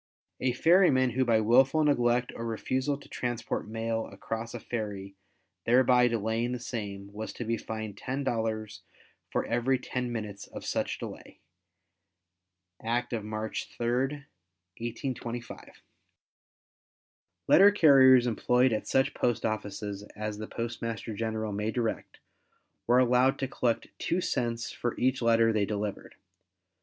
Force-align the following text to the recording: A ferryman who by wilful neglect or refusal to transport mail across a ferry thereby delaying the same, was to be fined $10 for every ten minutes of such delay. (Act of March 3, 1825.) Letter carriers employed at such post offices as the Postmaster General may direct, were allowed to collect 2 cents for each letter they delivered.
A 0.39 0.53
ferryman 0.53 1.11
who 1.11 1.23
by 1.23 1.39
wilful 1.41 1.83
neglect 1.83 2.31
or 2.35 2.43
refusal 2.43 2.97
to 2.97 3.07
transport 3.07 3.67
mail 3.69 4.07
across 4.07 4.55
a 4.55 4.59
ferry 4.59 5.15
thereby 5.67 6.07
delaying 6.07 6.53
the 6.53 6.59
same, 6.59 7.13
was 7.13 7.31
to 7.33 7.45
be 7.45 7.55
fined 7.55 7.97
$10 7.97 8.79
for 9.29 9.45
every 9.45 9.77
ten 9.77 10.11
minutes 10.11 10.47
of 10.47 10.65
such 10.65 10.97
delay. 10.97 11.39
(Act 12.81 13.13
of 13.13 13.23
March 13.23 13.69
3, 13.77 14.25
1825.) 14.79 15.83
Letter 17.47 17.69
carriers 17.71 18.25
employed 18.25 18.73
at 18.73 18.87
such 18.87 19.13
post 19.13 19.45
offices 19.45 20.01
as 20.15 20.39
the 20.39 20.47
Postmaster 20.47 21.13
General 21.13 21.53
may 21.53 21.69
direct, 21.69 22.19
were 22.87 22.97
allowed 22.97 23.37
to 23.37 23.47
collect 23.47 23.89
2 23.99 24.19
cents 24.19 24.71
for 24.71 24.97
each 24.97 25.21
letter 25.21 25.53
they 25.53 25.65
delivered. 25.67 26.15